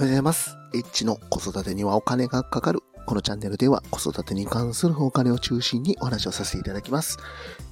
[0.00, 0.56] おはようございます。
[0.72, 2.80] H の子育てにはお金がかかる。
[3.04, 7.18] このチャンネルでは子育てに関するお金を中心にお話をさせていただきます。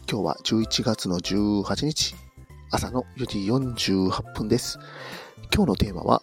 [0.07, 2.15] 今日は11月の18日、
[2.71, 4.79] 朝の4時48分です。
[5.55, 6.21] 今日のテーマは、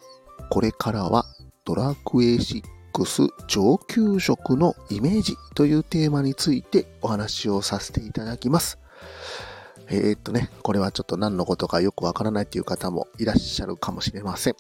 [0.52, 1.26] これからは
[1.66, 8.78] ドラクエ6上級職のイメージというテーマについてお話をさせていただきます。
[9.88, 14.56] えー、っとね、これはちょっと何のことかよくわからないという方もいらっしゃるかもしれません。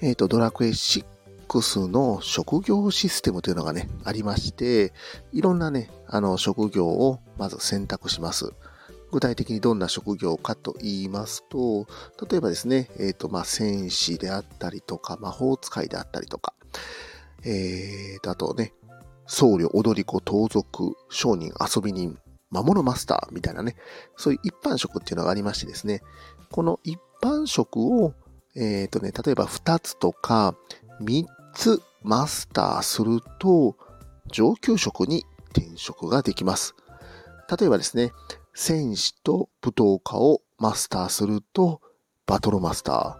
[0.00, 4.92] えー、っと、ドラクエ6の職業システムというのがね、ありまして、
[5.32, 8.52] いろんなね、あの、職業をまず選択します。
[9.10, 11.86] 具体的にどんな職業かと言いますと、
[12.30, 16.54] 例えばですね、えっ、と、まあ、戦士であったりとか、魔法使いであったりとか、
[17.44, 18.72] えーと、あとね、
[19.26, 22.18] 僧侶、踊り子、盗賊、商人、遊び人、
[22.52, 23.74] 魔物マスターみたいなね、
[24.16, 26.02] そういう一般職っていうのがありましてですね、
[26.50, 28.14] この一般職を、
[28.54, 30.54] えっ、とね、例えば2つとか
[31.00, 33.76] 3つマスターすると、
[34.30, 36.74] 上級職に転職ができます。
[37.58, 38.12] 例えばですね、
[38.54, 41.80] 戦士と武闘家をマスターすると、
[42.26, 43.16] バトルマスター。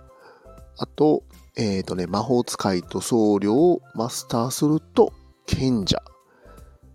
[0.77, 1.23] あと、
[1.57, 5.13] えっ、とね、魔法使いと僧侶をマスターすると、
[5.47, 6.03] 賢者。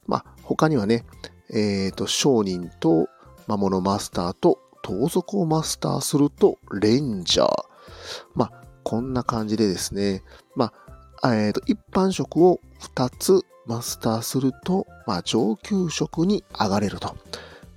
[0.06, 1.04] まあ、他にはね、
[1.54, 3.08] えっ、と、商人と
[3.48, 7.50] 魔物マスターと盗賊をマスターすると、レンジャー。
[8.36, 8.52] まあ、
[8.84, 10.24] こんな感じでですね、
[10.56, 10.74] ま
[11.22, 17.16] あ、えっ、と、一般職を2つマスターすると、まあ、上級職に上がれると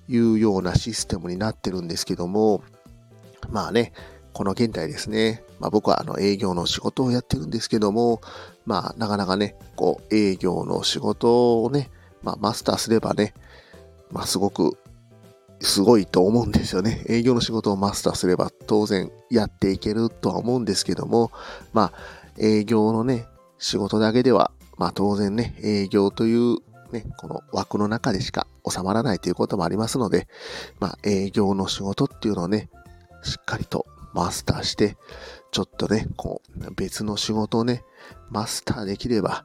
[0.08, 2.62] いうようなシステムになってるんですけども、
[3.50, 3.92] まあね、
[4.32, 8.20] この現代ですね、まあ僕はあの営業の仕事をやってるんですけども、
[8.64, 11.91] まあなかなかね、こう営業の仕事をね、
[12.22, 13.34] まあマスターすればね、
[14.11, 14.77] まあすごく
[15.61, 17.05] すごいと思うんですよね。
[17.08, 21.30] 営業の仕事をマスターすれば当然やっていけるとは思うんですけども、
[21.72, 21.92] まあ
[22.38, 23.27] 営業のね、
[23.58, 26.56] 仕事だけでは、まあ当然ね、営業という
[26.93, 30.28] ね、この枠の中でしか収まらないということもありますので、
[30.78, 32.71] まあ営業の仕事っていうのをね、
[33.22, 34.97] しっかりとマスターして、
[35.53, 37.84] ちょっとね、こう、別の仕事をね、
[38.31, 39.44] マスターできれば、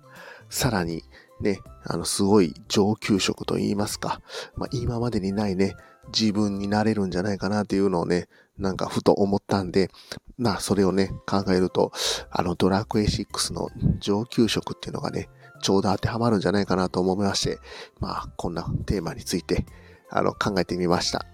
[0.50, 1.04] さらに
[1.42, 4.22] ね、あの、すごい上級職と言いますか、
[4.56, 5.76] まあ、今までにないね、
[6.14, 9.90] 自分になれるんじゃないかなっていうのをね、なんかふと思ったんで、
[10.38, 11.92] まあ、それをね、考えると、
[12.30, 13.70] あの、ドラクエ6の
[14.00, 15.30] 上級職っていうのがね、
[15.62, 17.60] ちょうど当てはまるんじゃないかなと思いまして、
[18.00, 19.66] まあ、こんなテーマについて、
[20.10, 21.26] あの、考えてみました。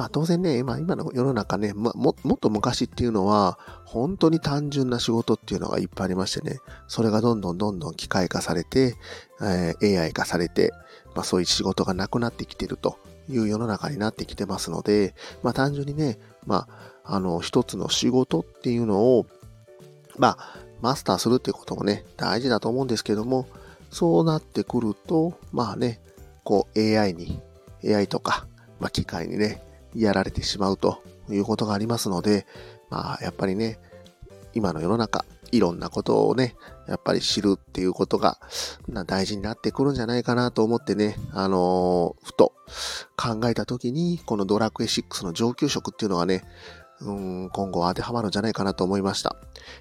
[0.00, 8.94] まあ当然ね、今、今の世の中ね、も、ももっと昔っていうのは、本当に単純な仕事っていうのがいっぱいありましてね、それがどんどんどんどん機械化されて、
[9.42, 10.72] えー AI 化されて、
[11.14, 12.96] まあそういう仕事がなくなってきてると
[13.28, 16.66] いう世の中になってきてますので、まあ単純にね、ま
[17.04, 19.26] あ、あの、一つの仕事っていうのを、
[20.16, 23.46] まあ、マスターするっていうこともね、大事だと思うんですけども、
[23.90, 26.00] そうなってくると、まあね、
[26.42, 27.38] こう AI に、
[27.84, 28.46] AI とか、
[28.78, 29.62] まあ機械にね、
[29.94, 32.46] やられてしまうということがありますので、
[32.90, 33.78] まあ、やっぱりね、
[34.52, 36.54] 今の世の中、いろんなことをね、
[36.88, 38.38] やっぱり知るっていうことが
[38.88, 42.52] な大事になってくるんじゃないかなと思ってね、あのーふと
[43.16, 46.44] 考えた時に、このドラクエ6の上級職っていうのがね、
[47.02, 49.36] うん今後当てはまるんじゃないかなと思いました。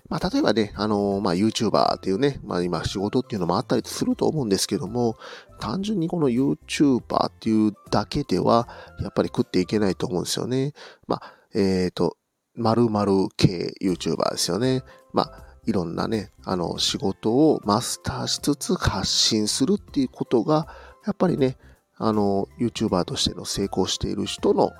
[0.07, 5.17] まあ、例えばね、あのまあ、YouTuber っていうね、まあ、今仕事っていうのもあったりすると思うんですけども、
[5.59, 8.69] 単純にこの YouTuber っていうだけでは、
[9.01, 10.73] やっぱり食っていけないと思うんですよね。
[11.07, 12.15] まあ、えっ、と、
[12.55, 14.83] 〇〇系 YouTuber ですよね。
[15.13, 20.67] まあ、いろんなね、あの、仕事をマスターしつつ発信するっていうことが、
[21.05, 21.57] やっぱりね、
[21.97, 24.71] あの、YouTuber としての成功している人の、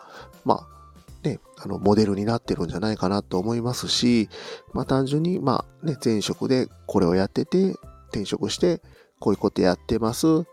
[0.46, 0.79] まあ、
[1.24, 4.30] ね、あの、モデルになってるんじゃないかなと思いますし、
[4.74, 7.76] まあ単純に、まあね、前職でこれをやってて、
[8.10, 8.82] 転職して、
[9.20, 10.44] こういうことやってます。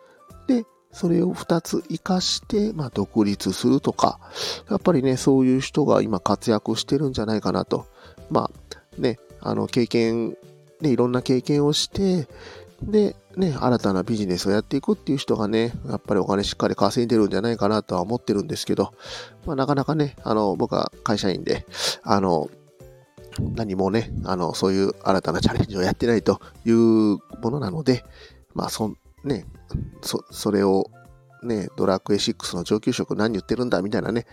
[0.48, 4.18] で、それを2つ活かして、まあ独立するとか、
[4.68, 7.86] やっぱりね、そういう人が今活躍してるんじゃないかなと。
[8.30, 10.36] まあね、あの、経験、
[10.80, 12.28] ね、いろんな経験をして、
[12.82, 18.94] で、ね、新たなビジネスをやっていくっていう人がね、やっぱりお金しっかり稼いでるんじゃないかなとは思ってるんですけど、
[19.44, 21.66] まあなかなかね、あの、僕は会社員で、
[22.02, 22.48] あの、
[23.38, 28.04] 何もね、あの、そういう新たなチャレンジをやってないというものなので、
[28.54, 28.94] まあ、そ、
[29.24, 29.44] ね、
[30.00, 30.90] そ、それを、
[31.42, 34.26] ね、ドラクエ6の上級職何言ってるんだみたいなね、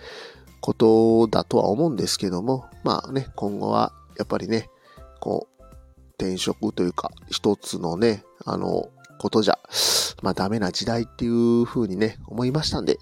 [0.62, 4.70] ことだとは思うんですけども、まあね、今後はやっぱりね、
[5.20, 5.53] こう、
[6.24, 8.90] 転職というか、一つのね、あの、
[9.20, 9.60] ことじゃ、
[10.22, 12.98] まあダメな時代っていう風にね、思いましたんで、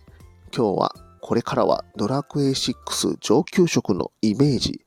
[0.56, 4.82] 今日はこれからはドラクエ6上級職のイメージ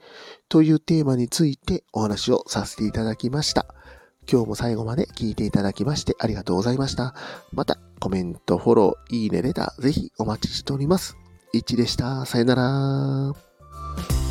[0.49, 3.67] というテーマについてお話をさせていただきました。
[4.31, 7.15] 今日も最後まで聞いていただきましてありがとうございました。
[7.53, 11.17] またコメント、フォロー、いいね、レター、ぜひお待ちしております。
[11.53, 12.27] いちでした。
[12.27, 14.24] さよなら。